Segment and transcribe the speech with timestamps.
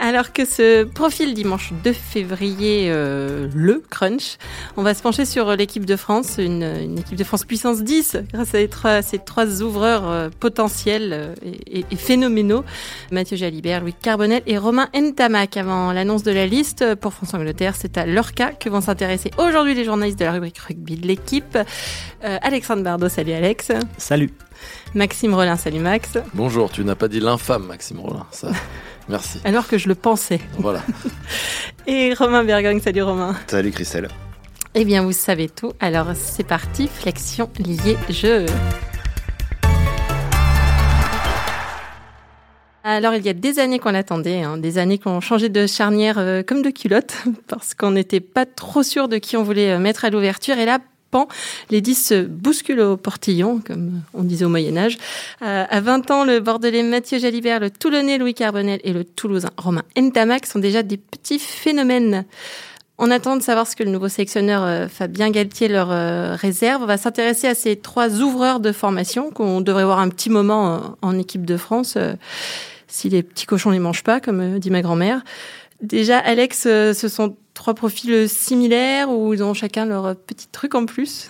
[0.00, 4.38] Alors que ce profil dimanche 2 février, euh, le crunch,
[4.76, 8.54] on va se pencher sur l'équipe de France, une, équipe de France puissance 10, grâce
[8.84, 12.64] à ces trois, ouvreurs euh, potentiels euh, et, et, phénoménaux,
[13.10, 15.56] Mathieu Jalibert, Louis Carbonel et Romain Ntamak.
[15.56, 19.74] Avant l'annonce de la liste pour France-Angleterre, c'est à leur cas que vont s'intéresser aujourd'hui
[19.74, 21.58] les journalistes de la rubrique rugby de l'équipe.
[22.22, 23.72] Alexandre Bardot, salut Alex.
[23.96, 24.30] Salut.
[24.94, 26.18] Maxime Rollin, salut Max.
[26.34, 28.50] Bonjour, tu n'as pas dit l'infâme Maxime Rollin, ça...
[29.08, 29.40] Merci.
[29.44, 30.40] Alors que je le pensais.
[30.58, 30.82] Voilà.
[31.86, 33.34] Et Romain Bergogne, salut Romain.
[33.46, 34.08] Salut Christelle.
[34.74, 35.72] Eh bien, vous savez tout.
[35.80, 38.44] Alors, c'est parti, flexion liée jeu.
[42.84, 46.18] Alors, il y a des années qu'on l'attendait, hein, des années qu'on changeait de charnière
[46.18, 47.16] euh, comme de culotte,
[47.48, 50.56] parce qu'on n'était pas trop sûr de qui on voulait mettre à l'ouverture.
[50.58, 50.78] Et là,
[51.70, 54.98] les 10 se bousculent au portillon, comme on disait au Moyen-Âge.
[55.42, 59.50] Euh, à 20 ans, le Bordelais Mathieu Jalibert, le Toulonnais Louis Carbonel et le Toulousain
[59.56, 62.24] Romain Ntamak sont déjà des petits phénomènes.
[62.98, 66.82] On attend de savoir ce que le nouveau sélectionneur euh, Fabien Galtier leur euh, réserve.
[66.82, 70.96] On va s'intéresser à ces trois ouvreurs de formation qu'on devrait voir un petit moment
[71.00, 71.96] en, équipe de France,
[72.86, 75.22] si les petits cochons les mangent pas, comme dit ma grand-mère.
[75.80, 80.86] Déjà, Alex, ce sont trois profils similaires ou ils ont chacun leur petit truc en
[80.86, 81.28] plus?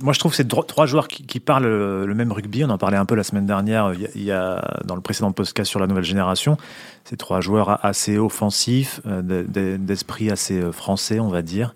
[0.00, 2.62] Moi, je trouve que c'est trois joueurs qui, parlent le même rugby.
[2.62, 5.68] On en parlait un peu la semaine dernière, il y a, dans le précédent podcast
[5.68, 6.56] sur la nouvelle génération.
[7.04, 9.44] C'est trois joueurs assez offensifs, euh,
[9.78, 11.74] d'esprit assez euh, français, on va dire.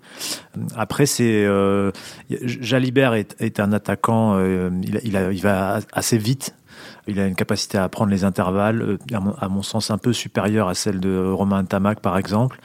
[0.77, 1.91] Après, c'est euh,
[2.29, 4.39] Jalibert est, un attaquant.
[4.39, 6.55] il va assez vite.
[7.07, 8.97] Il a une capacité à prendre les intervalles, euh,
[9.39, 12.59] à mon, sens un peu supérieure à celle de Romain Tamac, par exemple,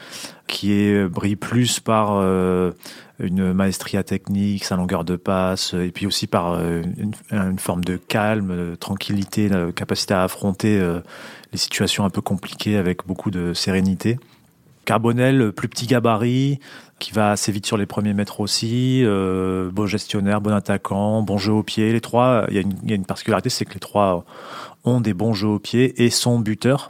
[0.47, 2.71] qui est, euh, brille plus par euh,
[3.19, 8.55] une maestria technique, sa longueur de passe, et puis aussi par une, forme de calme,
[8.71, 10.81] de tranquillité, la capacité à affronter
[11.51, 14.17] les situations un peu compliquées avec beaucoup de sérénité.
[14.89, 16.59] Carbonel, plus petit gabarit,
[16.97, 21.37] qui va assez vite sur les premiers mètres aussi, euh, bon gestionnaire, bon attaquant, bon
[21.37, 21.93] jeu au pied.
[21.93, 24.25] Les trois, il y, y, a une particularité, c'est que les trois
[24.85, 26.89] ont des bons jeux au pied et sont buteurs.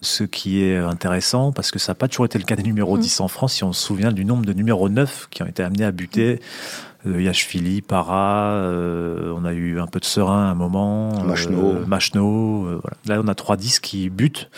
[0.00, 2.98] Ce qui est intéressant parce que ça n'a pas toujours été le cas des numéros
[2.98, 3.22] 10 mmh.
[3.22, 3.52] en France.
[3.54, 6.40] Si on se souvient du nombre de numéros 9 qui ont été amenés à buter,
[7.06, 11.74] euh, Yashvili, Para, euh, on a eu un peu de Serein à un moment, Machno.
[11.74, 12.96] Euh, Machno euh, voilà.
[13.06, 14.50] Là, on a trois 10 qui butent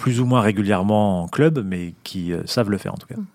[0.00, 3.16] plus ou moins régulièrement en club, mais qui euh, savent le faire en tout cas.
[3.16, 3.26] Mmh.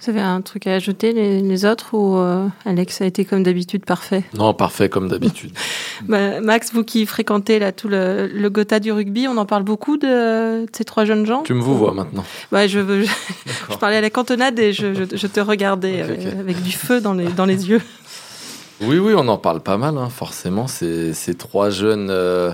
[0.00, 3.42] Vous avez un truc à ajouter, les, les autres, ou euh, Alex a été comme
[3.42, 4.22] d'habitude parfait?
[4.34, 5.50] Non, parfait comme d'habitude.
[6.08, 9.64] bah, Max, vous qui fréquentez là, tout le, le Gotha du rugby, on en parle
[9.64, 11.42] beaucoup de, de ces trois jeunes gens?
[11.42, 13.10] Tu me vous vois maintenant ouais, je, je,
[13.70, 16.38] je, parlais à la cantonade et je, je, je te regardais okay, okay.
[16.38, 17.82] avec, du feu dans les, dans les yeux.
[18.80, 20.68] Oui, oui, on en parle pas mal, hein, forcément.
[20.68, 22.52] Ces, ces trois jeunes euh,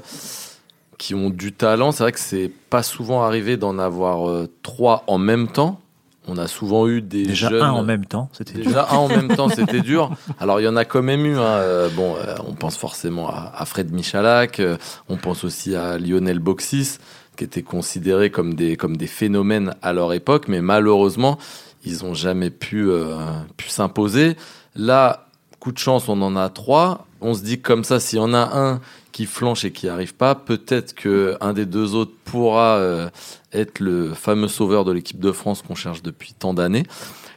[1.04, 5.04] qui ont du talent, c'est vrai que c'est pas souvent arrivé d'en avoir euh, trois
[5.06, 5.80] en même temps
[6.26, 7.62] on a souvent eu des déjà jeunes...
[7.62, 10.10] un en même temps, c'était déjà un en même temps, c'était dur.
[10.40, 11.36] Alors il y en a quand même eu.
[11.36, 11.88] Hein.
[11.94, 14.76] Bon, euh, on pense forcément à, à Fred Michalak, euh,
[15.10, 16.98] on pense aussi à Lionel Boxis,
[17.36, 21.38] qui étaient considérés comme des comme des phénomènes à leur époque, mais malheureusement
[21.84, 23.16] ils ont jamais pu euh,
[23.58, 24.36] pu s'imposer.
[24.74, 25.26] Là,
[25.60, 27.06] coup de chance, on en a trois.
[27.20, 28.80] On se dit comme ça, s'il y en a un
[29.14, 33.08] qui flanche et qui arrive pas, peut-être que un des deux autres pourra euh,
[33.52, 36.82] être le fameux sauveur de l'équipe de France qu'on cherche depuis tant d'années.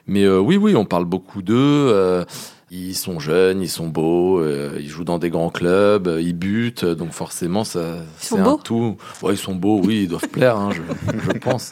[0.08, 1.56] Mais euh, oui, oui, on parle beaucoup d'eux.
[1.56, 2.26] Euh,
[2.72, 7.12] ils sont jeunes, ils sont beaux, ils jouent dans des grands clubs, ils butent, donc
[7.12, 8.98] forcément ça c'est un tout.
[9.22, 10.82] Ouais, ils sont beaux, oui, ils doivent plaire, hein, je,
[11.18, 11.70] je pense.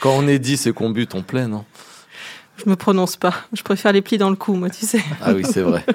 [0.00, 1.64] Quand on est dit c'est qu'on bute, on plaît, non?
[2.62, 3.32] Je me prononce pas.
[3.54, 5.02] Je préfère les plis dans le cou, moi, tu sais.
[5.22, 5.86] Ah oui, c'est vrai.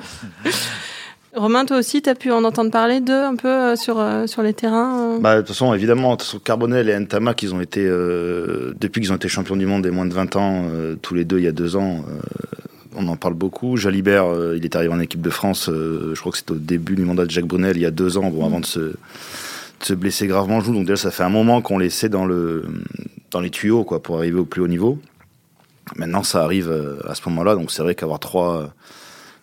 [1.35, 4.25] Romain, toi aussi, tu as pu en entendre parler d'eux un peu euh, sur, euh,
[4.25, 5.19] sur les terrains euh...
[5.19, 9.28] bah, De toute façon, évidemment, Carbonel et Ntamak, ils ont été, depuis qu'ils ont été
[9.28, 10.66] champions du monde des moins de 20 ans,
[11.02, 12.05] tous les deux il y a deux ans,
[12.96, 13.76] on en parle beaucoup.
[13.76, 17.03] Jalibert, il est arrivé en équipe de France, je crois que c'était au début du
[17.03, 18.93] mandat de Jacques Brunel, il y a deux ans, bon, avant de se,
[19.82, 20.78] se blesser gravement genou.
[20.78, 22.64] Donc déjà, ça fait un moment qu'on laissait dans, le,
[23.32, 24.99] dans les tuyaux quoi, pour arriver au plus haut niveau.
[25.97, 26.72] Maintenant, ça arrive
[27.08, 28.73] à ce moment-là, donc c'est vrai qu'avoir trois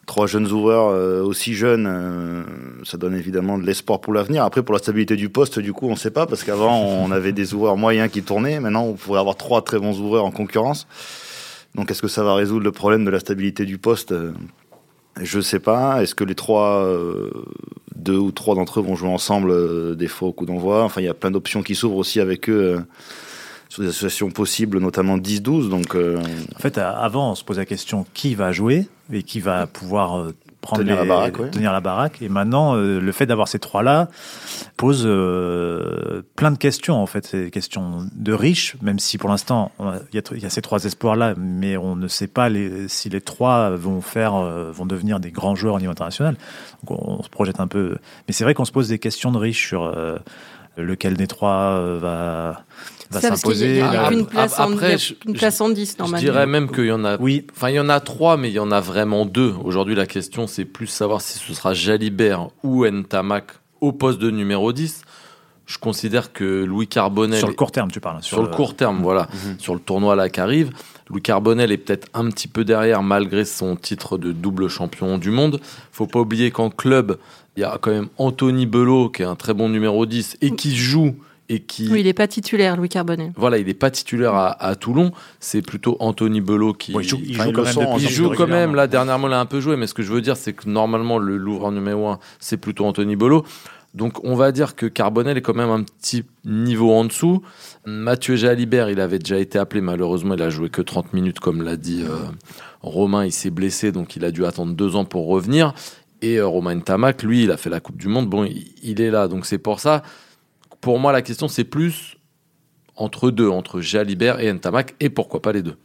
[0.06, 2.42] trois jeunes ouvreurs euh, aussi jeunes, euh,
[2.84, 4.44] ça donne évidemment de l'espoir pour l'avenir.
[4.44, 7.10] Après, pour la stabilité du poste, du coup, on ne sait pas, parce qu'avant, on
[7.10, 8.60] avait des ouvreurs moyens qui tournaient.
[8.60, 10.86] Maintenant, on pourrait avoir trois très bons ouvreurs en concurrence.
[11.74, 14.14] Donc, est-ce que ça va résoudre le problème de la stabilité du poste?
[15.20, 16.02] Je ne sais pas.
[16.02, 17.30] Est-ce que les trois, euh,
[17.94, 20.82] deux ou trois d'entre eux vont jouer ensemble euh, des fois au coup d'envoi?
[20.82, 22.82] Enfin, il y a plein d'options qui s'ouvrent aussi avec eux
[23.72, 25.68] sur des associations possibles, notamment 10-12.
[25.68, 29.66] Donc, En fait, avant, on se pose la question qui va jouer et qui va
[29.66, 30.32] pouvoir
[30.62, 31.50] prendre tenir, les, la baraque, ouais.
[31.50, 32.22] tenir la baraque.
[32.22, 34.08] Et maintenant, euh, le fait d'avoir ces trois-là
[34.78, 37.26] pose euh, plein de questions, en fait.
[37.26, 39.72] C'est des questions de riches, même si pour l'instant,
[40.12, 43.20] il y, y, a ces trois espoirs-là, mais on ne sait pas les, si les
[43.20, 46.36] trois vont faire, euh, vont devenir des grands joueurs au niveau international.
[46.82, 47.96] Donc on, on se projette un peu.
[48.26, 50.16] Mais c'est vrai qu'on se pose des questions de riches sur euh,
[50.76, 52.64] lequel des trois va
[53.12, 53.78] va s'imposer.
[53.78, 56.18] Il n'y a qu'une place, Après, en, une place en 10 normalement.
[56.18, 57.16] Je dirais même qu'il y en a.
[57.18, 57.46] Oui.
[57.54, 59.54] Enfin, il y en a trois, mais il y en a vraiment deux.
[59.64, 63.46] Aujourd'hui, la question, c'est plus savoir si ce sera Jalibert ou Ntamak
[63.80, 65.02] au poste de numéro 10.
[65.66, 67.38] Je considère que Louis Carbonel.
[67.38, 68.22] Sur le court terme, tu parles.
[68.22, 68.50] Sur, sur le...
[68.50, 68.54] le...
[68.54, 69.22] court terme, voilà.
[69.22, 69.58] Mm -hmm.
[69.58, 70.70] Sur le tournoi là qui arrive.
[71.08, 75.30] Louis Carbonel est peut-être un petit peu derrière malgré son titre de double champion du
[75.30, 75.60] monde.
[75.92, 77.18] Faut pas oublier qu'en club,
[77.56, 80.52] il y a quand même Anthony Belot qui est un très bon numéro 10 et
[80.52, 81.14] qui joue
[81.52, 81.88] et qui.
[81.90, 83.32] Oui, il n'est pas titulaire, Louis Carbonnet.
[83.36, 85.12] Voilà, il n'est pas titulaire à, à Toulon.
[85.40, 86.92] C'est plutôt Anthony Belot qui.
[86.92, 88.74] Bon, il joue, il joue quand, même, il joue quand même.
[88.74, 90.68] Là, dernièrement, il a un peu joué, mais ce que je veux dire, c'est que
[90.68, 93.44] normalement, le l'ouvreur numéro 1, c'est plutôt Anthony Belot.
[93.94, 97.42] Donc, on va dire que Carbonel est quand même un petit niveau en dessous.
[97.84, 99.82] Mathieu Jalibert, il avait déjà été appelé.
[99.82, 102.16] Malheureusement, il a joué que 30 minutes, comme l'a dit euh,
[102.80, 103.26] Romain.
[103.26, 105.74] Il s'est blessé, donc il a dû attendre deux ans pour revenir.
[106.22, 108.30] Et euh, Romain Tamac, lui, il a fait la Coupe du Monde.
[108.30, 109.28] Bon, il, il est là.
[109.28, 110.02] Donc, c'est pour ça
[110.82, 112.18] pour moi, la question, c'est plus
[112.96, 115.76] entre deux, entre Jalibert et Ntamak, et pourquoi pas les deux.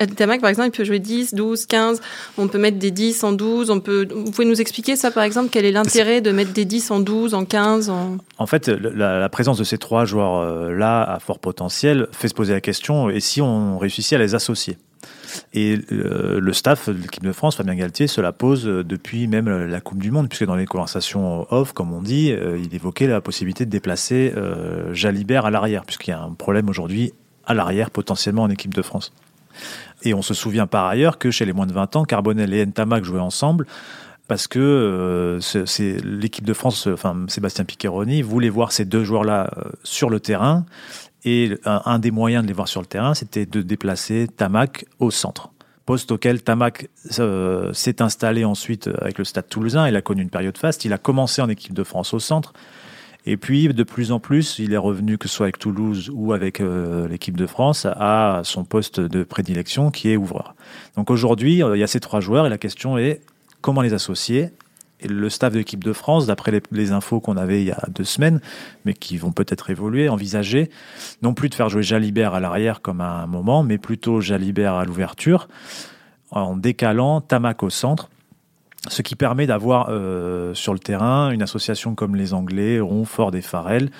[0.00, 2.00] Ntamak, par exemple, il peut jouer 10, 12, 15,
[2.36, 4.06] on peut mettre des 10 en 12, on peut...
[4.14, 7.00] vous pouvez nous expliquer ça, par exemple, quel est l'intérêt de mettre des 10 en
[7.00, 8.18] 12, en 15 en...
[8.38, 12.52] en fait, la, la, présence de ces trois joueurs-là à fort potentiel fait se poser
[12.52, 14.76] la question, et si on réussissait à les associer?
[15.52, 19.66] Et euh, le staff de l'équipe de France, Fabien Galtier, se la pose depuis même
[19.66, 23.06] la Coupe du Monde, puisque dans les conversations off, comme on dit, euh, il évoquait
[23.06, 27.12] la possibilité de déplacer euh, Jalibert à l'arrière, puisqu'il y a un problème aujourd'hui
[27.46, 29.12] à l'arrière, potentiellement en équipe de France.
[30.02, 32.66] Et on se souvient par ailleurs que chez les moins de 20 ans, Carbonel et
[32.66, 33.66] Ntamak jouaient ensemble
[34.28, 35.40] parce que euh,
[36.02, 40.64] l'équipe de France, enfin Sébastien Piccheroni, voulait voir ces deux joueurs-là euh, sur le terrain
[41.24, 45.10] et un, des moyens de les voir sur le terrain, c'était de déplacer Tamac au
[45.10, 45.50] centre.
[45.86, 46.88] Poste auquel Tamac
[47.18, 49.88] euh, s'est installé ensuite avec le Stade Toulousain.
[49.88, 50.84] Il a connu une période faste.
[50.84, 52.52] Il a commencé en équipe de France au centre.
[53.26, 56.32] Et puis, de plus en plus, il est revenu, que ce soit avec Toulouse ou
[56.32, 60.54] avec euh, l'équipe de France, à son poste de prédilection qui est ouvreur.
[60.96, 63.22] Donc aujourd'hui, il y a ces trois joueurs et la question est
[63.62, 64.50] comment les associer
[65.08, 68.04] le staff de l'équipe de France, d'après les, infos qu'on avait il y a deux
[68.04, 68.40] semaines,
[68.84, 70.70] mais qui vont peut-être évoluer, envisager
[71.22, 74.74] non plus de faire jouer Jalibert à l'arrière comme à un moment, mais plutôt Jalibert
[74.74, 75.48] à l'ouverture,
[76.30, 78.08] en décalant Tamac au centre,
[78.88, 83.40] ce qui permet d'avoir euh, sur le terrain une association comme les Anglais, Ronford et
[83.40, 83.90] Farrell,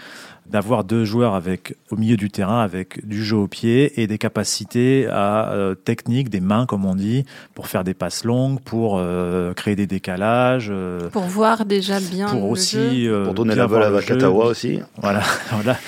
[0.46, 4.18] d'avoir deux joueurs avec au milieu du terrain avec du jeu au pied et des
[4.18, 7.24] capacités à euh, technique des mains comme on dit
[7.54, 12.28] pour faire des passes longues pour euh, créer des décalages euh, pour voir déjà bien
[12.28, 14.80] pour aussi pour donner la balle à Vakatawa aussi.
[15.00, 15.78] voilà voilà.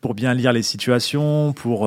[0.00, 1.86] Pour bien lire les situations pour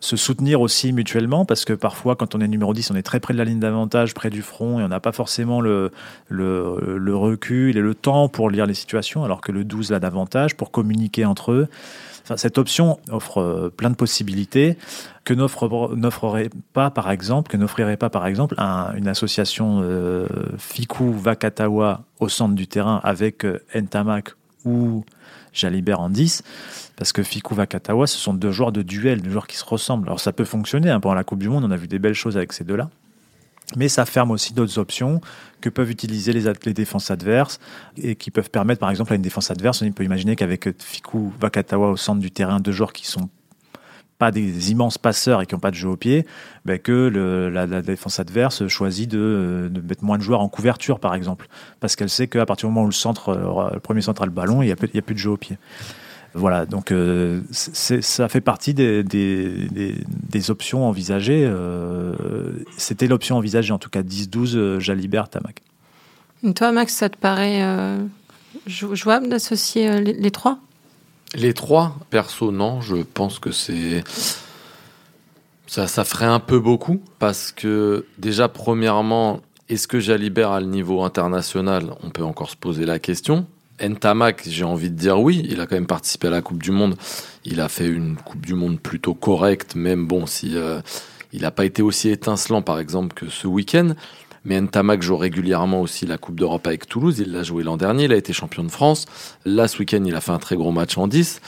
[0.00, 3.20] se soutenir aussi mutuellement parce que parfois quand on est numéro 10 on est très
[3.20, 5.90] près de la ligne d'avantage près du front et on n'a pas forcément le,
[6.28, 9.98] le, le, recul et le temps pour lire les situations alors que le 12 l'a
[9.98, 11.68] davantage pour communiquer entre eux
[12.34, 14.76] cette option offre plein de possibilités
[15.24, 20.26] que n'offrerait pas par exemple que n'offrirait pas par exemple un, une association euh,
[20.58, 25.04] Fiku Vakatawa au centre du terrain avec euh, Ntamak ou
[25.52, 26.42] Jalibert en 10
[26.96, 30.08] parce que Fiku Vakatawa, ce sont deux joueurs de duel, deux joueurs qui se ressemblent.
[30.08, 32.14] Alors ça peut fonctionner, hein, pendant la Coupe du Monde, on a vu des belles
[32.14, 32.88] choses avec ces deux-là.
[33.74, 35.20] Mais ça ferme aussi d'autres options
[35.60, 37.58] que peuvent utiliser les, défenses adverses
[37.96, 41.32] et qui peuvent permettre, par exemple, à une défense adverse, on peut imaginer qu'avec Fiku
[41.40, 43.28] Vakatawa au centre du terrain, deux joueurs qui sont
[44.18, 46.26] pas des immenses passeurs et qui n'ont pas de jeu au pied,
[46.64, 46.92] ben que
[47.52, 51.48] la, défense adverse choisit de, de, mettre moins de joueurs en couverture, par exemple,
[51.80, 54.32] parce qu'elle sait qu'à partir du moment où le centre, le premier centre a le
[54.32, 55.58] ballon, il n'y a, plus de jeu au pied.
[56.36, 61.44] Voilà, donc euh, ça fait partie des, des, des, des options envisagées.
[61.46, 65.62] Euh, C'était l'option envisagée, en tout cas 10-12, euh, Jalibert, Tamac.
[66.54, 68.04] Toi, Max, ça te paraît euh,
[68.66, 70.58] jouable d'associer les, les, trois?
[71.34, 72.82] Les trois, perso, non.
[72.82, 74.04] Je pense que c'est.
[75.66, 79.40] Ça, ça ferait un peu beaucoup parce que, déjà, premièrement,
[79.70, 81.94] est-ce que Jalibert a le niveau international?
[82.02, 83.46] On peut encore se poser la question.
[83.80, 85.46] Ntamak, j'ai envie de dire oui.
[85.48, 86.96] Il a quand même participé à la Coupe du Monde.
[87.44, 90.80] Il a fait une Coupe du Monde plutôt correcte, même bon, si euh,
[91.32, 93.94] il n'a pas été aussi étincelant, par exemple, que ce week-end.
[94.44, 97.18] Mais Ntamak joue régulièrement aussi la Coupe d'Europe avec Toulouse.
[97.18, 98.04] Il l'a joué l'an dernier.
[98.04, 99.06] Il a été champion de France.
[99.44, 101.40] Là, ce week-end, il a fait un très gros match en 10.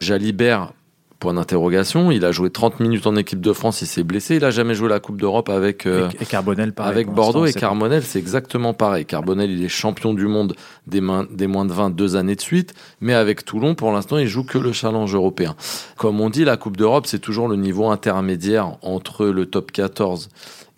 [0.00, 0.72] Jalibert,
[1.18, 2.10] Point d'interrogation.
[2.10, 4.36] Il a joué 30 minutes en équipe de France, il s'est blessé.
[4.36, 7.46] Il a jamais joué la Coupe d'Europe avec, euh, et, Carbonel, pareil, avec Bordeaux.
[7.46, 9.06] Et Carbonel, c'est exactement pareil.
[9.06, 10.54] Carbonel, il est champion du monde
[10.86, 12.74] des, des moins de 20 deux années de suite.
[13.00, 15.56] Mais avec Toulon, pour l'instant, il joue que le challenge européen.
[15.96, 20.28] Comme on dit, la Coupe d'Europe, c'est toujours le niveau intermédiaire entre le top 14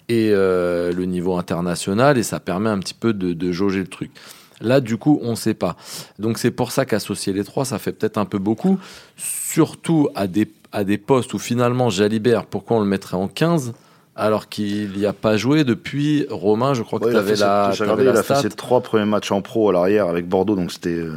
[0.09, 2.17] et euh, le niveau international.
[2.17, 4.13] Et ça permet un petit peu de, de jauger le truc.
[4.61, 5.77] Là, du coup, on ne sait pas.
[6.19, 8.79] Donc c'est pour ça qu'associer les trois, ça fait peut-être un peu beaucoup,
[9.17, 13.73] surtout à des, à des postes où finalement Jalibert, pourquoi on le mettrait en 15
[14.21, 17.71] alors qu'il n'y a pas joué depuis Romain, je crois que tu avais la.
[17.71, 20.73] Regardé, il a fait ses trois premiers matchs en pro à l'arrière avec Bordeaux, donc
[20.73, 21.13] c'était euh,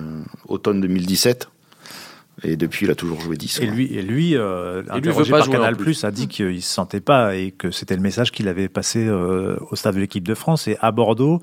[0.48, 1.50] automne 2017.
[2.44, 3.60] Et depuis, il a toujours joué 10.
[3.60, 6.74] Et lui, et lui, euh, et lui par Canal Plus, a dit qu'il ne se
[6.74, 10.28] sentait pas et que c'était le message qu'il avait passé euh, au staff de l'équipe
[10.28, 10.68] de France.
[10.68, 11.40] Et à Bordeaux,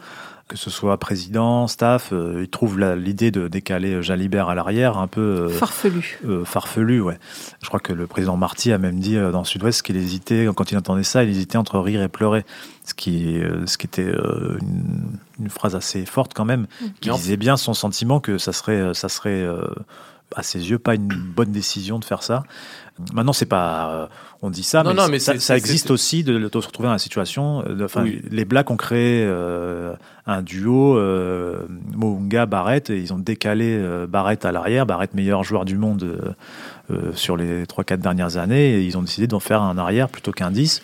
[0.48, 5.06] que ce soit président, staff, euh, ils trouvent l'idée de décaler Jalibert à l'arrière un
[5.06, 6.18] peu euh, farfelu.
[6.26, 7.18] Euh, farfelu, ouais.
[7.60, 10.78] Je crois que le président Marty a même dit dans Sud-Ouest qu'il hésitait quand il
[10.78, 12.46] entendait ça, il hésitait entre rire et pleurer,
[12.84, 16.86] ce qui, ce qui était une, une, phrase assez forte quand même, mm.
[17.00, 19.46] qui disait bien son sentiment que ça serait, ça serait
[20.34, 22.42] à ses yeux pas une bonne décision de faire ça.
[23.12, 24.06] Maintenant, c'est pas, euh,
[24.42, 27.64] on dit ça, mais, ça, existe aussi de, se retrouver dans la situation.
[27.66, 27.88] Euh,
[28.30, 29.94] les Blacks ont créé euh,
[30.26, 31.62] un duo euh,
[31.94, 34.86] Mounga Barrett et ils ont décalé Barrett à l'arrière.
[34.86, 36.34] Barrett meilleur joueur du monde
[37.14, 40.50] sur les 3-4 dernières années et ils ont décidé d'en faire un arrière plutôt qu'un
[40.50, 40.82] 10.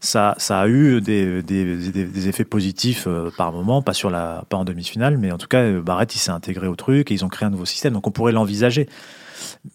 [0.00, 4.56] Ça, ça, a eu des, des, des, effets positifs par moment, pas sur la, pas
[4.56, 7.28] en demi-finale, mais en tout cas Barrett il s'est intégré au truc et ils ont
[7.28, 8.88] créé un nouveau système, donc on pourrait l'envisager.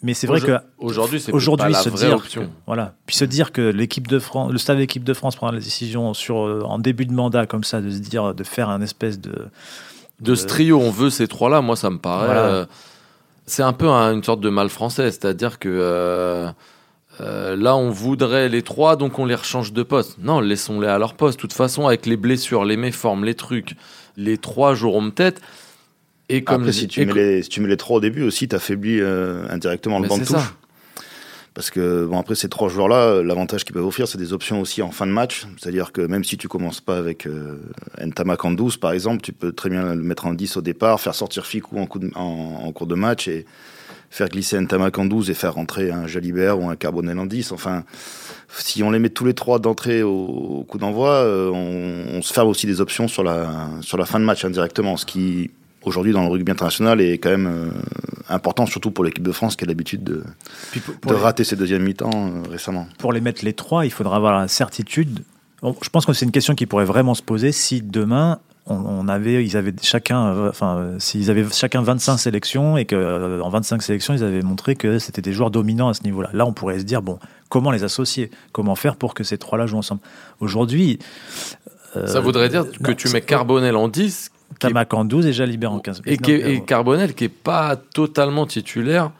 [0.03, 2.49] Mais c'est vrai que aujourd'hui, c'est aujourd'hui se dire, option.
[2.65, 5.51] voilà, puis se dire que l'équipe de France, le staff de l'équipe de France prend
[5.51, 8.69] la décision sur euh, en début de mandat comme ça de se dire de faire
[8.69, 9.47] un espèce de
[10.19, 11.61] de, ce trio, on veut ces trois-là.
[11.61, 12.29] Moi, ça me paraît.
[12.29, 12.65] Euh,
[13.47, 16.51] c'est un peu une sorte de mal français, c'est-à-dire que euh,
[17.21, 20.17] là, on voudrait les trois, donc on les rechange de poste.
[20.21, 21.37] Non, laissons-les à leur poste.
[21.37, 23.75] De toute façon, avec les blessures, les méformes, les trucs,
[24.17, 25.41] les trois joueront peut-être.
[26.29, 28.47] Et comme Après, si tu, mets les, si tu mets les trois au début aussi,
[28.47, 30.53] t'affaiblis euh, indirectement le banc de touche.
[31.53, 34.81] Parce que, bon, après, ces trois joueurs-là, l'avantage qu'ils peuvent offrir, c'est des options aussi
[34.81, 35.45] en fin de match.
[35.57, 37.57] C'est-à-dire que même si tu commences pas avec euh,
[38.01, 41.01] Ntamak en 12, par exemple, tu peux très bien le mettre en 10 au départ,
[41.01, 43.45] faire sortir Ficou en, en, cours de match et
[44.11, 47.53] faire glisser Ntamak en 12 et faire rentrer un Jalibert ou un Carbonel en 10.
[47.53, 47.83] Enfin,
[48.49, 52.33] si on les met tous les trois d'entrée au, coup d'envoi, euh, on, on, se
[52.33, 55.49] ferme aussi des options sur la, sur la fin de match indirectement, ce qui
[55.83, 57.69] aujourd'hui dans le rugby international est quand même euh,
[58.29, 60.23] important, surtout pour l'équipe de France qui a l'habitude de,
[61.07, 62.87] de rater ses deuxièmes mi-temps euh, récemment.
[62.97, 65.23] Pour les mettre les trois, il faudra avoir la certitude.
[65.63, 69.43] je pense que c'est une question qui pourrait vraiment se poser si demain on, avait,
[69.43, 74.13] ils avaient chacun, euh, enfin, s'ils avaient chacun 25 sélections et que en 25 sélections,
[74.13, 76.29] ils avaient montré que c'était des joueurs dominants à ce niveau-là.
[76.33, 79.65] Là, on pourrait se dire bon, comment les associer, comment faire pour que ces trois-là
[79.65, 80.01] jouent ensemble?
[80.39, 80.99] Aujourd'hui,
[81.93, 85.79] ça voudrait dire que tu mets Carbonel en 10, Tamac en 12 et Jalibert en
[85.79, 86.03] 15.
[86.05, 89.11] Et, et Carbonel qui est pas totalement titulaire.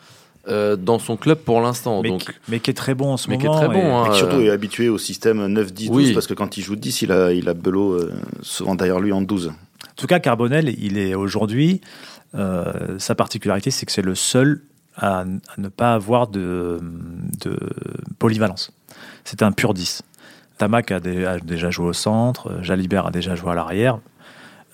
[0.48, 2.02] Euh, dans son club pour l'instant.
[2.02, 2.22] Mais, donc...
[2.22, 3.60] Qui, mais qui est très bon en ce mais moment.
[3.60, 3.98] Qui est très bon.
[3.98, 7.12] Hein, surtout, il est habitué au système 9-10-12 parce que quand il joue 10, il
[7.12, 9.50] a, il a Belot euh, souvent derrière lui en 12.
[9.50, 9.54] En
[9.96, 11.82] tout cas, Carbonel, il est aujourd'hui,
[12.34, 14.64] euh, sa particularité, c'est que c'est le seul
[14.98, 15.26] à,
[15.60, 16.80] ne pas avoir de,
[17.46, 17.60] de
[18.18, 18.72] polyvalence.
[19.26, 20.02] C'est un pur 10.
[20.58, 24.00] Tamac a, a, déjà joué au centre, Jalibert a déjà joué à l'arrière.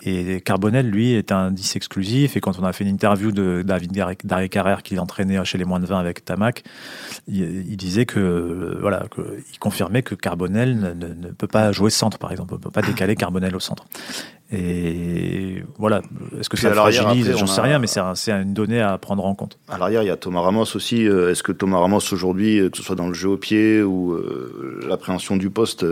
[0.07, 2.37] Et Carbonel, lui, est un 10 exclusif.
[2.37, 3.91] Et quand on a fait une interview de David
[4.23, 6.63] Darry Carrère, qui entraînait chez les moins de 20 avec Tamac,
[7.27, 9.03] il, disait que, euh, voilà,
[9.51, 12.53] il confirmait que Carbonel ne, peut pas jouer centre, par exemple.
[12.53, 13.85] ne peut pas décaler Carbonel au centre.
[14.49, 16.01] Et voilà,
[16.39, 17.35] est-ce que ça fragilise?
[17.35, 19.59] J'en sais rien, mais c'est une donnée à prendre en compte.
[19.67, 21.05] À l'arrière, il y a Thomas Ramos aussi.
[21.05, 23.81] Euh, est-ce que Thomas Ramos aujourd'hui, euh, que ce soit dans le jeu au pied
[23.81, 24.17] ou
[24.87, 25.85] l'appréhension du poste,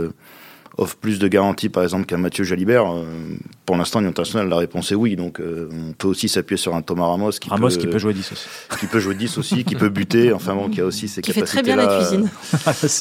[0.77, 3.05] offre plus de garanties, par exemple, qu'un Mathieu Jalibert euh,
[3.65, 5.15] Pour l'instant, international, la réponse est oui.
[5.15, 7.97] Donc, euh, on peut aussi s'appuyer sur un Thomas Ramos qui, Ramos peut, qui peut
[7.97, 8.47] jouer 10 aussi.
[8.79, 10.33] Qui peut jouer 10 aussi, qui peut buter.
[10.33, 11.61] Enfin bon, qui a aussi ses qui capacités.
[11.61, 12.29] Qui fait très bien la cuisine.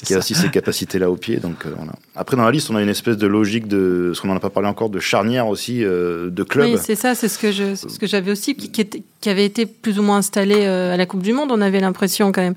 [0.07, 1.39] qui a aussi ses capacités là au pied.
[1.39, 1.93] Donc, euh, voilà.
[2.15, 4.41] Après, dans la liste, on a une espèce de logique de, ce qu'on n'en a
[4.41, 6.71] pas parlé encore, de charnière aussi, de club.
[6.73, 9.67] Oui, c'est ça, c'est ce que je, ce que j'avais aussi, qui, qui, avait été
[9.67, 11.51] plus ou moins installé à la Coupe du Monde.
[11.51, 12.55] On avait l'impression quand même.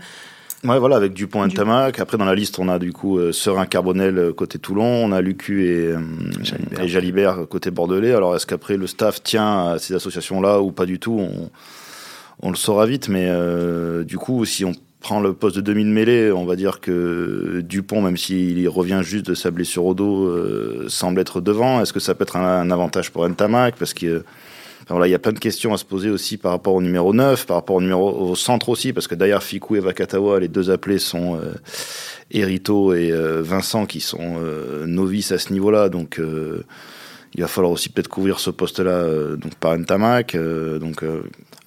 [0.63, 1.99] Ouais, voilà, avec Dupont et Tamac.
[1.99, 5.11] Après, dans la liste, on a du coup euh, Serin Carbonel euh, côté Toulon, on
[5.11, 5.99] a Lucu et, euh,
[6.81, 8.13] et Jalibert côté Bordelais.
[8.13, 11.19] Alors, est-ce qu'après le staff tient à ces associations-là ou pas du tout?
[11.19, 11.51] On,
[12.41, 13.31] on, le saura vite, mais
[14.03, 17.61] du coup, si on prend le poste de demi de mêlée, on va dire que
[17.63, 21.81] Dupont, même s'il revient juste de sa blessure au dos, semble être devant.
[21.81, 24.23] Est-ce que ça peut être un, avantage pour Ntamak Parce que
[24.89, 27.13] voilà, il y a plein de questions à se poser aussi par rapport au numéro
[27.13, 30.47] 9, par rapport au numéro au centre aussi, parce que derrière Fikou et Vakatawa, les
[30.47, 31.53] deux appelés sont euh,
[32.31, 36.21] Erito et euh, Vincent qui sont euh, novices à ce niveau-là, donc
[37.35, 40.35] il va falloir aussi peut-être couvrir ce poste-là donc par Ntamak.
[40.79, 41.03] donc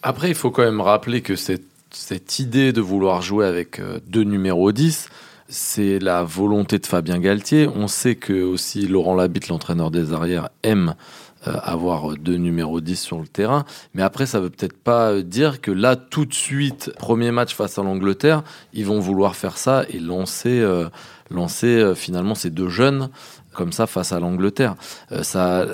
[0.02, 4.24] après, il faut quand même rappeler que cette, cette idée de vouloir jouer avec deux
[4.24, 5.08] numéros 10
[5.50, 7.68] c'est la volonté de Fabien Galtier.
[7.74, 12.96] On sait que aussi Laurent Labitte, l'entraîneur des arrières, aime euh, avoir deux numéros 10
[13.00, 13.64] sur le terrain.
[13.94, 17.78] Mais après, ça veut peut-être pas dire que là, tout de suite, premier match face
[17.78, 18.42] à l'Angleterre,
[18.72, 20.88] ils vont vouloir faire ça et lancer, euh,
[21.30, 23.08] lancer euh, finalement ces deux jeunes
[23.52, 24.76] comme ça face à l'Angleterre.
[25.22, 25.66] ça,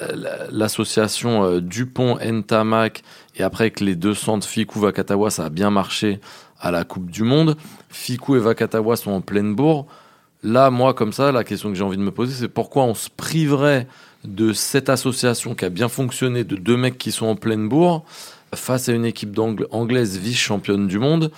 [0.50, 3.02] l'association Dupont, Ntamak
[3.36, 6.20] et après avec les deux centres Fikou, Vakatawa, ça a bien marché
[6.58, 7.56] à la Coupe du Monde.
[7.90, 9.86] Fikou et Vakatawa sont en pleine bourre.
[10.42, 12.94] Là, moi, comme ça, la question que j'ai envie de me poser, c'est pourquoi on
[12.94, 13.86] se priverait
[14.24, 18.04] de cette association qui a bien fonctionné, de deux mecs qui sont en pleine bourre,
[18.54, 19.38] face à une équipe
[19.70, 21.30] anglaise vice-championne du monde.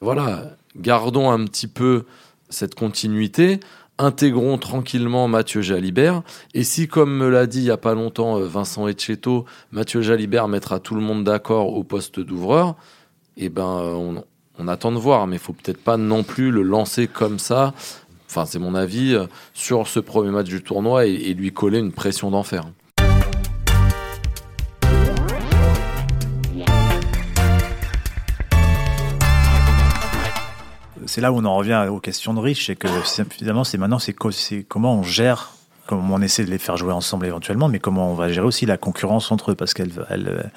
[0.00, 2.04] Voilà, gardons un petit peu
[2.48, 3.60] cette continuité,
[3.98, 8.38] intégrons tranquillement Mathieu Jalibert, et si, comme me l'a dit il n'y a pas longtemps
[8.38, 12.76] euh, Vincent Etcheto, Mathieu Jalibert mettra tout le monde d'accord au poste d'ouvreur,
[13.36, 14.24] eh ben, on,
[14.58, 17.74] on attend de voir, mais il faut peut-être pas non plus le lancer comme ça.
[18.36, 21.92] Enfin, c'est mon avis euh, sur ce premier match du tournoi et, lui coller une
[21.92, 22.64] pression d'enfer.
[31.06, 32.88] C'est là où on en revient aux questions de riches, c'est que
[33.30, 34.14] finalement, c'est maintenant, c'est
[34.64, 35.52] comment on gère
[35.86, 38.66] comment on essaie de les faire jouer ensemble éventuellement, mais comment on va gérer aussi
[38.66, 40.50] la concurrence entre eux, parce qu'elle elle,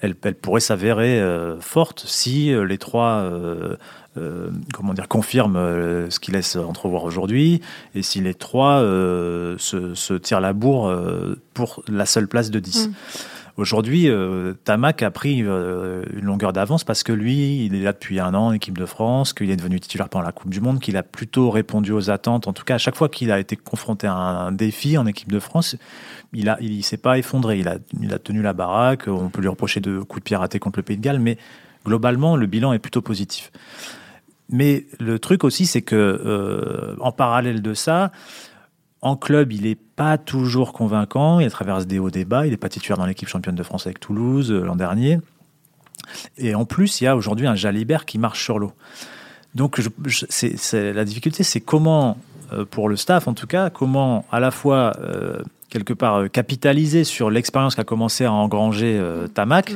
[0.00, 3.76] elle, pourrait s'avérer euh, forte si euh, les trois euh,
[5.08, 7.60] confirment ce qu'ils laissent entrevoir aujourd'hui
[7.94, 10.90] et si les trois se, tirent la bourre
[11.52, 12.88] pour la seule place de 10.
[13.56, 17.94] Aujourd'hui, euh, Tamac a pris euh, une longueur d'avance parce que lui, il est là
[17.94, 20.60] depuis un an en équipe de France, qu'il est devenu titulaire pendant la Coupe du
[20.60, 22.48] Monde, qu'il a plutôt répondu aux attentes.
[22.48, 25.32] En tout cas, à chaque fois qu'il a été confronté à un, défi en équipe
[25.32, 25.76] de France,
[26.34, 27.58] il a, il, s'est pas effondré.
[27.58, 29.08] Il a, il a tenu la baraque.
[29.08, 31.38] On peut lui reprocher de coups de pied ratés contre le Pays de Galles, mais
[31.86, 33.52] globalement, le bilan est plutôt positif.
[34.50, 38.12] Mais le truc aussi, c'est que euh, en parallèle de ça,
[39.02, 41.40] en club, il n'est pas toujours convaincant.
[41.40, 42.46] Il traverse des hauts débats.
[42.46, 45.20] Il n'est pas titulaire dans l'équipe championne de France avec Toulouse euh, l'an dernier.
[46.38, 48.72] Et en plus, il y a aujourd'hui un Jalibert qui marche sur l'eau.
[49.54, 52.18] Donc, la difficulté, c'est comment,
[52.52, 57.04] euh, pour le staff en tout cas, comment à la fois, euh, quelque part, capitaliser
[57.04, 59.02] sur l'expérience qu'a commencé à engranger
[59.34, 59.74] Tamac,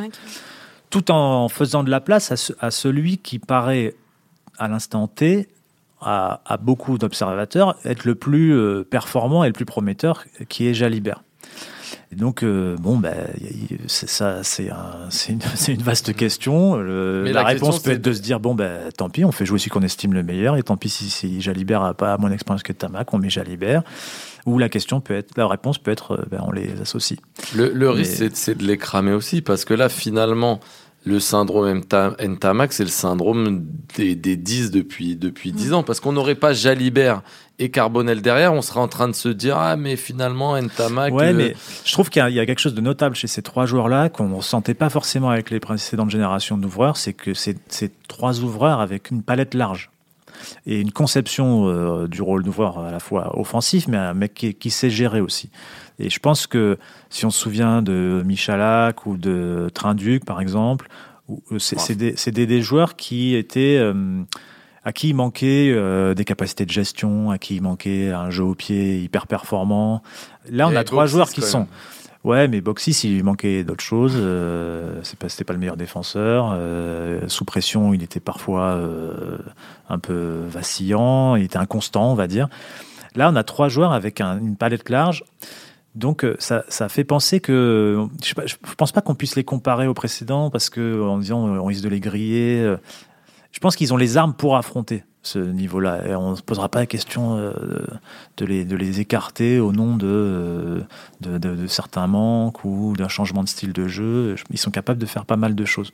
[0.90, 3.94] tout en faisant de la place à celui qui paraît,
[4.58, 5.48] à l'instant T,
[6.00, 11.22] à, beaucoup d'observateurs, être le plus euh, performant et le plus prometteur, qui est Jalibert.
[12.12, 13.14] Et donc, euh, bon, ben,
[13.86, 14.68] ça, c'est
[15.28, 16.76] une, une, vaste question.
[16.76, 19.70] la, réponse peut être de se dire, bon, ben, tant pis, on fait jouer celui
[19.70, 22.72] qu'on estime le meilleur, et tant pis si, si Jalibert n'a pas moins d'expérience que
[22.72, 23.82] Tamac, on met Jalibert.
[24.46, 27.20] Ou la question peut être, la réponse peut être, euh, ben, on les associe.
[27.54, 30.60] Le, risque, c'est de les cramer aussi, parce que là, finalement,
[31.04, 35.82] le syndrome Ntamak, c'est le syndrome des, des 10 depuis, depuis 10 ans.
[35.82, 37.22] Parce qu'on n'aurait pas Jalibert
[37.58, 41.14] et Carbonel derrière, on serait en train de se dire Ah, mais finalement, Ntamak.
[41.14, 43.66] Ouais, euh, mais je trouve qu'il y, a quelque chose de notable chez ces trois
[43.66, 47.56] joueurs-là qu'on ne ressentait pas forcément avec les précédentes générations d'ouvreurs c'est que c'est
[48.08, 49.90] trois ouvreurs avec une palette large
[50.66, 54.54] et une conception euh, du rôle d'ouvreur à la fois offensif, mais un mec qui,
[54.54, 55.50] qui sait gérer aussi.
[55.98, 56.78] Et je pense que
[57.10, 60.88] si on se souvient de Michalak ou de Trinduc, par exemple,
[61.52, 64.22] euh, c'est des, des, joueurs qui étaient euh,
[64.84, 68.44] à qui il manquait euh, des capacités de gestion, à qui il manquait un jeu
[68.44, 70.02] au pied hyper performant.
[70.48, 71.66] Là, on a trois joueurs qui sont.
[72.22, 74.14] Ouais, mais Boxis, il manquait d'autres choses.
[74.16, 76.56] Euh, c'est pas, c'était pas le meilleur défenseur.
[77.28, 78.78] sous pression, il était parfois
[79.88, 81.36] un peu vacillant.
[81.36, 82.48] Il était inconstant, on va dire.
[83.14, 85.24] Là, on a trois joueurs avec une palette large.
[85.96, 89.88] Donc euh, ça, ça, fait penser que je ne pense pas qu'on puisse les comparer
[89.88, 92.76] aux précédents parce que en disant on risque de les griller.
[93.50, 96.70] Euh, je pense qu'ils ont les armes pour affronter ce niveau-là on ne se posera
[96.70, 97.52] pas la question euh,
[98.38, 100.82] de les, de les écarter au nom de,
[101.20, 104.36] de, de certains manques ou d'un changement de style de jeu.
[104.50, 105.92] Ils sont capables de faire pas mal de choses.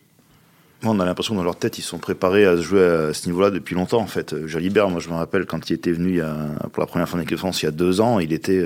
[0.85, 3.27] On a l'impression que dans leur tête, ils sont préparés à se jouer à ce
[3.27, 4.47] niveau-là depuis longtemps, en fait.
[4.47, 6.21] Jalibert, moi, je me rappelle quand il était venu
[6.73, 8.63] pour la première fois en équipe de France il y a deux ans, il était,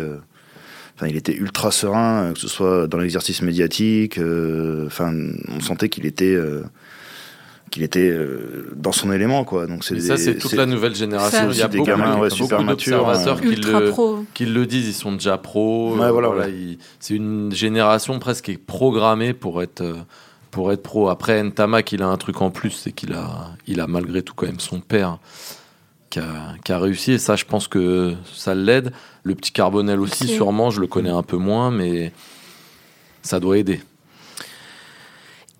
[1.09, 4.18] il était ultra serein, euh, que ce soit dans l'exercice médiatique.
[4.18, 5.12] Euh, enfin,
[5.48, 6.62] on sentait qu'il était, euh,
[7.70, 9.66] qu'il était euh, dans son élément quoi.
[9.66, 11.50] Donc c'est ça c'est toute la nouvelle génération.
[11.50, 14.24] Il y a des beaucoup, gamins, ouais, beaucoup super matures, d'observateurs qui Ultra le, pro.
[14.35, 14.88] qui le disent.
[14.88, 16.50] Ils sont déjà pros Ouais, euh, voilà, ouais.
[16.52, 19.94] ils- c'est une génération presque qui est programmée pour être euh,
[20.50, 21.09] pour être pro.
[21.11, 24.35] Après Ntamak il a un truc en plus c'est qu'il a il a malgré tout
[24.35, 25.18] quand même son père
[26.11, 27.12] qui a, qui a réussi.
[27.12, 28.92] Et ça je pense que ça l'aide.
[29.22, 32.12] Le petit Carbonel aussi sûrement je le connais un peu moins mais
[33.22, 33.80] ça doit aider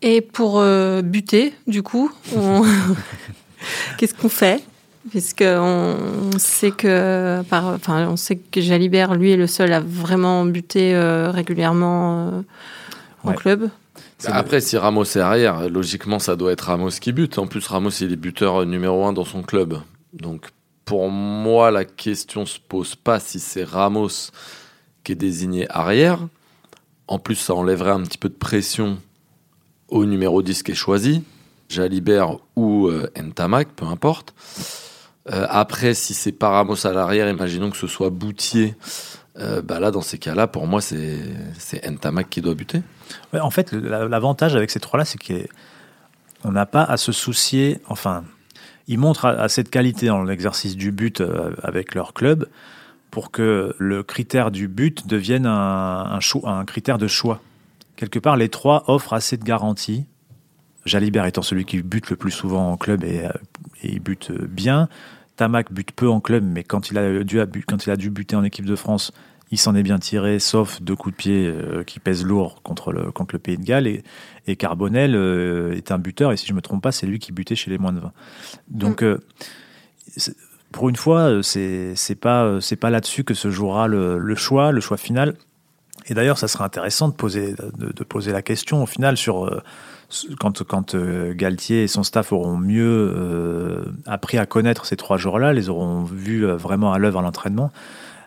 [0.03, 2.63] Et pour euh, buter, du coup, on-
[3.99, 4.63] qu'est-ce qu'on fait?
[5.11, 5.97] Puisque on
[6.39, 10.95] sait que, par, enfin, on sait que Jalibert, lui, est le seul à vraiment buter
[10.95, 12.43] euh, régulièrement euh,
[13.25, 13.37] en Ouais.
[13.37, 13.71] club.
[14.27, 17.39] Après, si Ramos est arrière, logiquement, ça doit être Ramos qui bute.
[17.39, 19.79] En plus, Ramos, il est buteur numéro un dans son club.
[20.13, 20.49] Donc,
[20.85, 24.09] pour moi, la question se pose pas si c'est Ramos
[25.05, 26.19] qui est désigné arrière.
[27.09, 28.99] En plus, ça enlèverait un petit peu de pression
[29.91, 31.23] au numéro 10 qui est choisi,
[31.69, 34.35] Jalibert ou euh, Ntamak, peu importe.
[35.31, 38.75] Euh, après, si c'est pas Ramos à l'arrière, imaginons que ce soit Boutier.
[39.39, 42.83] euh, bah là, dans ces cas-là, pour moi, c'est Ntamak qui doit buter.
[43.33, 47.81] En fait, l'avantage avec ces trois-là, c'est qu'on n'a pas à se soucier.
[47.89, 48.25] Enfin,
[48.89, 52.49] ils montrent assez de qualité dans l'exercice du but euh, avec leur club
[53.11, 56.19] pour que le critère du but devienne un
[56.67, 57.41] critère de choix.
[58.01, 60.07] Quelque part, les trois offrent assez de garanties.
[60.87, 63.31] Jalibert étant celui qui bute le plus souvent en club et, euh,
[63.83, 64.89] et il bute euh, bien.
[65.37, 68.09] Tamac bute peu en club, mais quand il a dû, abu- quand il a dû
[68.09, 69.13] buter en équipe de France,
[69.51, 72.91] il s'en est bien tiré, sauf deux coups de pied euh, qui pèsent lourd contre
[72.93, 73.87] le, contre le Pays de Galles.
[73.87, 74.03] Et,
[74.47, 75.15] et Carbonel
[75.77, 77.71] est un buteur, et si je ne me trompe pas, c'est lui qui butait chez
[77.71, 78.13] les moins de 20.
[78.71, 79.05] Donc,
[80.17, 80.35] c'est-
[80.73, 84.97] pour une fois, c'est c'est pas, là-dessus que se jouera le, le choix, le choix
[84.97, 85.35] final.
[86.07, 89.47] Et d'ailleurs, ça serait intéressant de poser, de, de poser la question au final sur
[89.47, 89.63] euh,
[90.39, 95.17] quand, quand euh, Galtier et son staff auront mieux euh, appris à connaître ces trois
[95.17, 97.71] joueurs-là, les auront vus vraiment à l'œuvre à l'entraînement,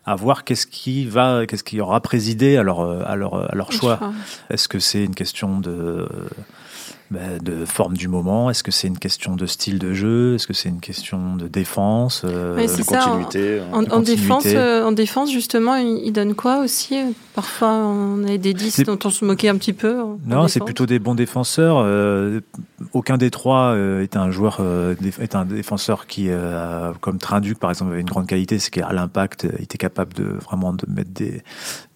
[0.06, 3.72] à voir qu'est-ce qui va, qu'est-ce qui aura présidé à leur, à leur, à leur
[3.72, 4.00] choix.
[4.50, 6.08] Est-ce que c'est une question de,
[7.16, 10.36] euh, ben, de forme du moment Est-ce que c'est une question de style de jeu?
[10.36, 14.44] Est-ce que c'est une question de défense euh, Ouais, de continuité En, de en défense,
[14.48, 16.98] euh, en défense, justement, il, il donne quoi aussi
[17.36, 19.98] Parfois, on avait des 10 C'est- dont on se moquait un petit peu.
[20.26, 21.78] Non, c'est plutôt des bons défenseurs.
[21.80, 22.42] Euh,
[22.94, 27.58] aucun des trois euh, est un joueur, euh, est un défenseur qui, euh, comme Trinduc
[27.60, 30.74] par exemple, avait une grande qualité, c'est qu'à l'impact, euh, il était capable de vraiment
[30.74, 31.42] de mettre des,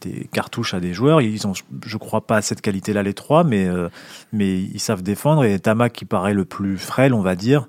[0.01, 1.21] des cartouches à des joueurs.
[1.21, 1.53] Ils ont,
[1.85, 3.89] je crois pas cette qualité-là les trois, mais euh,
[4.33, 5.43] mais ils savent défendre.
[5.43, 7.67] Et Tamac qui paraît le plus frêle, on va dire.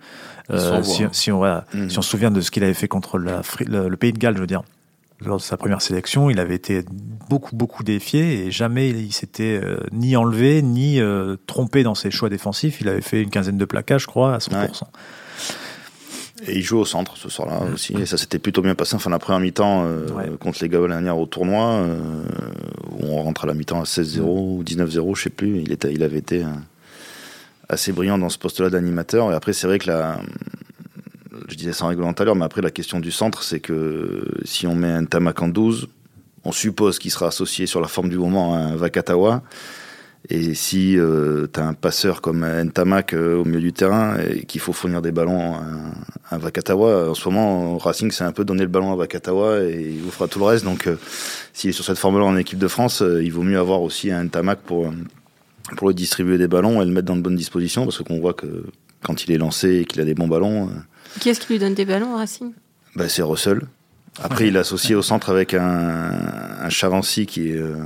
[0.82, 1.08] Si, hein.
[1.12, 1.90] si on voilà, Mhm.
[1.90, 4.18] si on se souvient de ce qu'il avait fait contre la le, le Pays de
[4.18, 4.62] Galles, je veux dire.
[5.20, 6.84] Lors de sa première sélection, il avait été
[7.28, 12.12] beaucoup, beaucoup défié et jamais il s'était euh, ni enlevé ni euh, trompé dans ses
[12.12, 12.80] choix défensifs.
[12.80, 14.84] Il avait fait une quinzaine de plaquages, je crois, à 100%.
[16.46, 17.94] Et il joue au centre ce soir-là aussi.
[17.94, 18.94] Et ça s'était plutôt bien passé.
[18.94, 20.30] Enfin, la première mi-temps euh, Ouais.
[20.38, 22.22] contre les Gabonanières au tournoi, euh,
[23.00, 24.20] où on rentre à la mi-temps à 16-0
[24.58, 25.58] ou 19-0, je sais plus.
[25.60, 26.48] Il, était, il avait été euh,
[27.68, 29.30] assez brillant dans ce poste-là d'animateur.
[29.32, 30.20] Et après, c'est vrai que la.
[31.48, 34.22] Je disais sans règlement tout à l'heure, mais après, la question du centre, c'est que
[34.44, 35.88] si on met un Tamak en 12,
[36.44, 39.42] on suppose qu'il sera associé sur la forme du moment à un Vakatawa.
[40.28, 44.60] Et si tu as un passeur comme Ntamak euh, au milieu du terrain et qu'il
[44.60, 45.62] faut fournir des ballons à,
[46.30, 49.94] à Vakatawa, en ce moment, Racing s'est un peu donné le ballon à Vakatawa et
[49.96, 50.64] il vous fera tout le reste.
[50.64, 50.96] Donc, euh,
[51.52, 54.10] s'il est sur cette forme-là en équipe de France, euh, il vaut mieux avoir aussi
[54.10, 54.92] un Ntamak pour, euh,
[55.76, 58.34] pour lui distribuer des ballons et le mettre dans de bonnes dispositions parce qu'on voit
[58.34, 58.64] que
[59.02, 60.72] quand il est lancé et qu'il a des bons ballons, euh,
[61.20, 62.52] Qui est-ce qui lui donne des ballons, Racing?
[62.96, 63.60] Bah, c'est Russell.
[64.20, 66.10] Après, il est associé au centre avec un,
[66.60, 67.76] un Chavancy qui est, euh,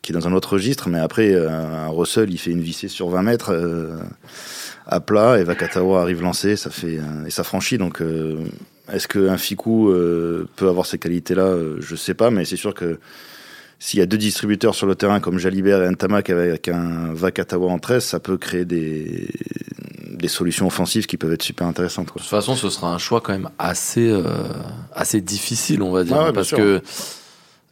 [0.00, 2.86] qui est dans un autre registre, mais après, euh, un Russell, il fait une vissée
[2.86, 3.96] sur 20 mètres euh,
[4.86, 7.78] à plat, et Vakatawa arrive lancé, ça fait, euh, et ça franchit.
[7.78, 8.44] Donc, euh,
[8.92, 11.56] est-ce qu'un Ficou euh, peut avoir ces qualités-là?
[11.80, 13.00] Je sais pas, mais c'est sûr que
[13.84, 17.66] s'il y a deux distributeurs sur le terrain comme Jalibert et Ntamak avec un Vakatawa
[17.68, 19.28] en 13, ça peut créer des,
[20.12, 22.06] des solutions offensives qui peuvent être super intéressantes.
[22.12, 22.20] Quoi.
[22.20, 24.22] De toute façon, ce sera un choix quand même assez, euh,
[24.94, 26.16] assez difficile, on va dire.
[26.16, 26.80] Ah ouais, parce que.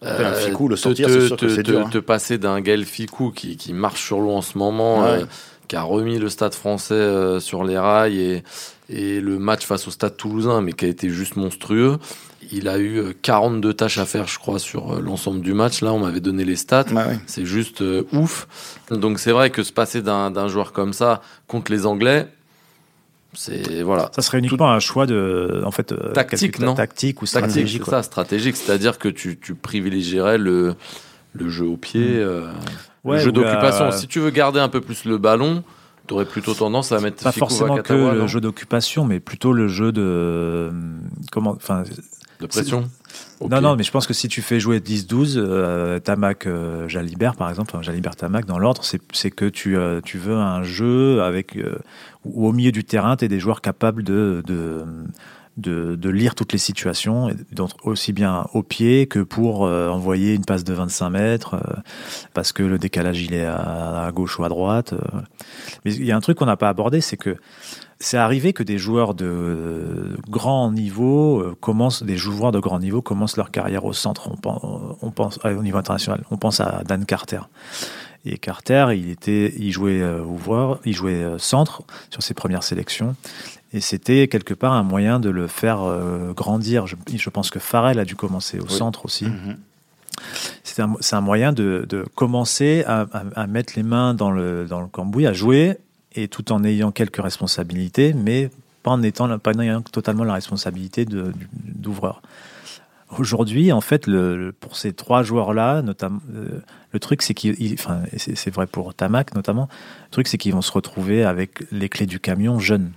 [0.03, 1.91] Après, un euh, Ficou, le sortir, te- sûr te- c'est te- dur, hein.
[1.93, 5.09] Te passer d'un Gaël Ficou qui, qui marche sur l'eau en ce moment, Ouais.
[5.11, 5.25] euh,
[5.69, 8.43] qui a remis le stade français euh, sur les rails et,
[8.89, 11.99] et le match face au stade toulousain, mais qui a été juste monstrueux.
[12.53, 15.83] Il a eu euh, 42 tâches à faire, je crois, sur euh, l'ensemble du match.
[15.83, 16.87] Là, on m'avait donné les stats.
[17.27, 18.47] C'est juste euh, ouf.
[18.91, 22.27] Donc c'est vrai que se passer d'un d'un joueur comme ça contre les Anglais,
[23.35, 24.11] c'est voilà.
[24.15, 27.83] Ça serait uniquement un choix de, en fait, euh, Tactique, non tactique ou Tactique, stratégique.
[27.85, 27.99] c'est quoi.
[27.99, 28.57] ça, stratégique.
[28.57, 30.75] C'est-à-dire que tu, tu privilégierais le,
[31.35, 32.51] le jeu au pied, euh,
[33.05, 33.93] Ouais, le jeu la- d'occupation.
[33.93, 35.63] Si tu veux garder un peu plus le ballon,
[36.09, 39.05] Tu aurais plutôt tendance à mettre Pas Ficou forcément que Vakatawa, le non jeu d'occupation,
[39.05, 40.71] mais plutôt le jeu de.
[41.31, 41.53] Comment.
[41.53, 41.85] Enfin,
[42.41, 42.91] de pression.
[43.41, 47.37] non, non, mais je pense que si tu fais jouer 10-12, euh, Tamac, euh, Jalibert
[47.37, 51.23] par exemple, enfin, Jalibert Tamac dans l'ordre, c'est que tu, euh, tu veux un jeu
[51.23, 51.79] avec euh,
[52.25, 54.85] où au milieu du terrain, tu es des joueurs capables de, de,
[55.61, 57.31] de, lire toutes les situations,
[57.85, 61.81] aussi bien au pied que pour euh, envoyer une passe de 25 mètres, euh,
[62.35, 64.93] parce que le décalage il est à, gauche ou à droite.
[64.93, 65.21] euh.
[65.85, 67.37] Mais il y a un truc qu'on n'a pas abordé, c'est que
[67.99, 73.37] c'est arrivé que des joueurs de grand niveau commencent, des joueurs de grand niveau commencent
[73.37, 74.31] leur carrière au centre.
[75.03, 76.25] On pense, au niveau international.
[76.31, 77.41] On pense à Dan Carter.
[78.25, 83.17] Et Carter, il était, il jouait ouvreur, il jouait centre sur ses premières sélections.
[83.73, 86.87] Et c'était quelque part un moyen de le faire euh, grandir.
[86.87, 88.73] Je, je pense que Farrell a dû commencer au Oui.
[88.73, 89.27] centre aussi.
[89.27, 89.57] Mhm.
[90.65, 94.81] C'est un, moyen de, de commencer à, à- à mettre les mains dans le, dans
[94.81, 95.79] le cambouis, à jouer,
[96.15, 98.51] et tout en ayant quelques responsabilités, mais
[98.83, 102.23] pas en, étant, pas en ayant totalement la responsabilité d'ouvreur.
[103.19, 106.61] Aujourd'hui, en fait, le, pour ces trois joueurs-là, notamment, euh,
[106.93, 109.69] le truc, c'est qu'ils, enfin, c'est vrai pour Tamac notamment,
[110.07, 112.93] le truc, c'est qu'ils vont se retrouver avec les clés du camion jeunes,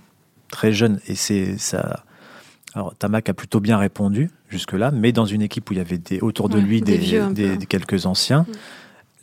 [0.50, 2.04] très jeunes, et c'est ça.
[2.74, 5.98] Alors, Tamac a plutôt bien répondu jusque-là, mais dans une équipe où il y avait
[5.98, 7.56] des, autour de Ouais, lui des des, vieux un des- peu.
[7.58, 8.46] des quelques anciens.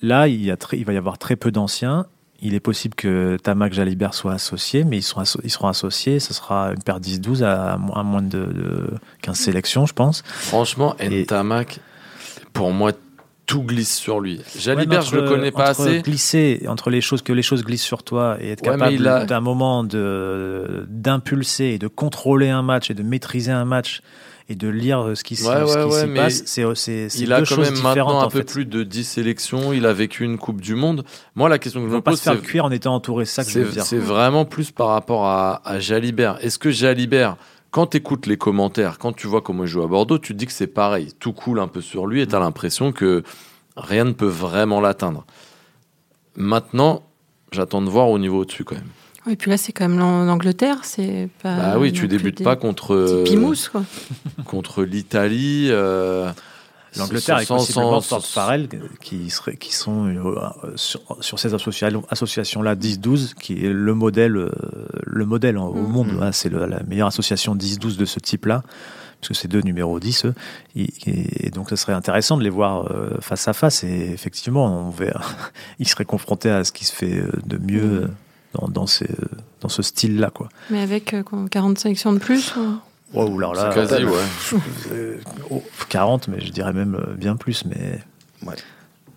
[0.01, 2.05] Là, il, y a très- il va y avoir très peu d'anciens.
[2.41, 6.19] Il est possible que Tamac Jalibert soit associé, mais ils seront, asso- ils seront associés.
[6.19, 8.87] Ce sera une paire 10-12 à, mo- à moins de, de
[9.21, 10.23] 15 sélections, je pense.
[10.25, 11.81] Franchement, Et- Ntamak,
[12.53, 12.93] pour moi,
[13.51, 14.39] tout glisse sur lui.
[14.57, 16.01] Jalibert, je le connais pas entre assez.
[16.01, 19.25] Glisser, entre les choses, que les choses glissent sur toi et être Ouais, a- capable
[19.27, 24.01] d'un moment de- d'impulser et de contrôler un match et de maîtriser un match
[24.49, 25.63] et de lire ce qui, s'y- Ouais,
[26.15, 28.43] passe, c'est c'est- c'est Il a quand même maintenant un peu fait.
[28.51, 29.71] plus de 10 sélections.
[29.71, 31.03] Il a vécu une Coupe du Monde.
[31.35, 32.93] Moi, la question que je me vont pas pose, se faire c'est cuire en étant
[32.95, 33.83] entouré, c'est ça que je veux C'est dire.
[33.85, 36.37] c'est vraiment plus par rapport à, à Jalibert.
[36.41, 37.37] Est-ce que Jalibert,
[37.71, 40.37] quand tu écoutes les commentaires, quand tu vois comment il joue à Bordeaux, tu te
[40.37, 41.09] dis que c'est pareil.
[41.19, 43.23] Tout coule un peu sur lui et tu as l'impression que
[43.77, 45.25] rien ne peut vraiment l'atteindre.
[46.35, 47.03] Maintenant,
[47.51, 48.83] j'attends de voir au niveau au-dessus quand même.
[49.29, 51.55] Et puis là, c'est quand même l'An- l'Angleterre, c'est pas.
[51.55, 53.83] bah oui, tu débutes des pas contre, euh, petits pimous, quoi.
[54.45, 55.67] contre l'Italie.
[55.69, 56.31] euh,
[56.97, 58.67] L'Angleterre avec sans- possiblement Farrell
[59.01, 64.35] qui, serait, qui sont euh, sur, sur ces associations, associations-là 10-12 qui est le modèle,
[64.35, 64.51] euh,
[65.05, 65.87] le modèle au Mm.
[65.91, 66.07] monde.
[66.07, 66.15] Mm.
[66.15, 68.63] Voilà, c'est la meilleure association 10-12 de ce type-là
[69.21, 70.33] parce que c'est deux numéros 10 eux.
[70.75, 74.89] Et, donc ça serait intéressant de les voir euh, face à face et effectivement on
[74.89, 75.21] verra,
[75.79, 78.09] ils seraient confrontés à ce qui se fait de mieux Mm.
[78.59, 79.07] dans, dans, ces,
[79.61, 80.49] dans ce style-là quoi.
[80.69, 82.79] Mais avec euh, quoi, 40 sélections de plus ou-
[83.13, 84.59] Ou alors là, c'est quasi, euh, ouais.
[84.93, 85.17] euh,
[85.49, 87.99] oh, 40 mais je dirais même euh, bien plus mais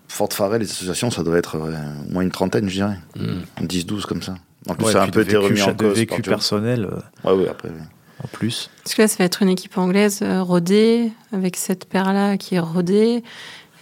[0.09, 1.73] Fort Farrell, les associations, ça doit être euh,
[2.07, 2.97] au moins une trentaine, je dirais.
[3.17, 3.65] Mm.
[3.65, 4.35] 10-12 comme ça.
[4.67, 5.97] En plus, Ouais, ça a un peu été remis en de cause.
[5.97, 7.69] vécu personnel euh, Ouais, ouais, après.
[7.69, 7.81] oui.
[8.23, 8.69] en plus.
[8.83, 12.55] Parce que là, ça va être une équipe anglaise euh, rodée, avec cette paire-là qui
[12.55, 13.23] est rodée,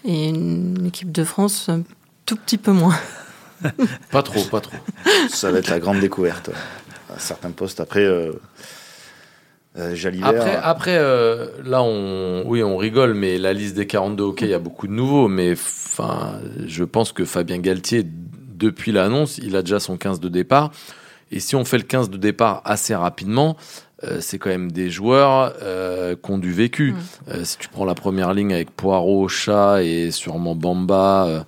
[0.05, 1.83] et une équipe de France un
[2.25, 2.97] tout petit peu moins.
[4.11, 4.75] Pas trop, pas trop.
[5.29, 7.15] Ça va être la grande découverte ouais.
[7.15, 7.79] à certains postes.
[7.79, 8.33] Après, euh,
[9.77, 10.29] euh, Jalibert.
[10.29, 14.51] Après, après euh, là, on, oui, on rigole, mais la liste des 42 hockey, il
[14.51, 15.27] y a beaucoup de nouveaux.
[15.27, 20.29] Mais enfin, je pense que Fabien Galtier, depuis l'annonce, il a déjà son 15 de
[20.29, 20.71] départ.
[21.31, 23.57] Et si on fait le 15 de départ assez rapidement,
[24.03, 26.91] euh, c'est quand même des joueurs euh, qui ont du vécu.
[26.91, 26.97] Mm.
[27.29, 31.39] Euh, si tu prends la première ligne avec Poirot, Chat et sûrement Bamba, euh,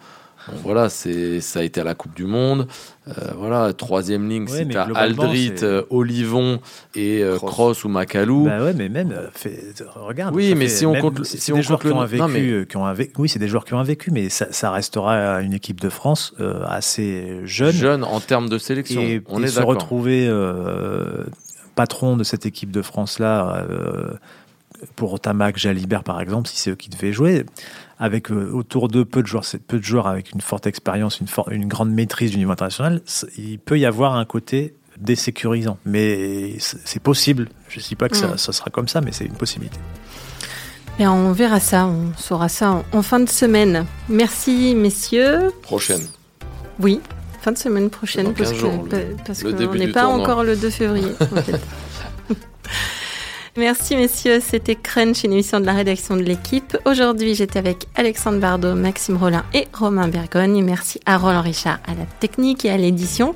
[0.47, 2.67] bon, voilà, c'est ça a été à la Coupe du Monde.
[3.08, 6.60] Euh, voilà, troisième ligne, Ouais, c'est à globalement, Aldrit, euh, Olivon
[6.95, 7.51] et euh, Cross.
[7.51, 8.45] Cross ou Macalou.
[8.45, 9.60] Bah ouais, mais même, euh, fait,
[9.95, 10.36] regarde.
[10.36, 12.21] Oui, mais fait- si on compte si des on joueurs compte le qui ont vécu,
[12.21, 13.13] non, mais- euh, qui ont vécu.
[13.17, 16.34] Oui, c'est des joueurs qui ont vécu, mais ça, ça restera une équipe de France
[16.39, 17.71] euh, assez jeune.
[17.71, 19.01] jeune en termes de sélection.
[19.01, 21.23] et, on et est se retrouver euh,
[21.75, 24.13] patron de cette équipe de France là euh,
[24.96, 27.46] pour Tamac, Jalibert par exemple, si c'est eux qui devaient jouer,
[28.00, 31.28] avec euh, autour d'eux peu de joueurs, peu de joueurs avec une forte expérience, une,
[31.28, 33.02] for- une grande maîtrise du niveau international,
[33.38, 37.50] il peut y avoir un côté désécurisant, mais c'est possible.
[37.70, 38.38] Je ne dis pas que ça, Mm.
[38.38, 39.78] ça sera comme ça, mais c'est une possibilité.
[41.00, 43.86] Et on verra ça, on saura ça en, en fin de semaine.
[44.08, 45.52] Merci, messieurs.
[45.62, 46.02] Prochaine.
[46.80, 47.02] Oui,
[47.42, 48.88] fin de semaine prochaine, parce 15 que jours,
[49.26, 50.24] parce qu'on n'est pas tournoi.
[50.24, 51.12] encore le 2 février.
[51.20, 51.60] en fait.
[53.58, 56.78] Merci messieurs, c'était Crunch, une émission de la rédaction de l'équipe.
[56.84, 60.62] Aujourd'hui, j'étais avec Alexandre Bardot, Maxime Rollin et Romain Bergogne.
[60.62, 63.32] Merci à Roland Richard à la technique et à l'édition.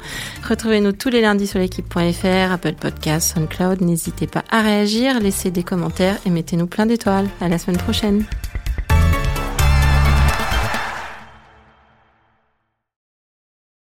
[0.45, 3.79] Retrouvez-nous tous les lundis sur l'équipe.fr, Apple Podcasts, SoundCloud.
[3.79, 7.29] N'hésitez pas à réagir, laissez des commentaires et mettez-nous plein d'étoiles.
[7.39, 8.25] À la semaine prochaine.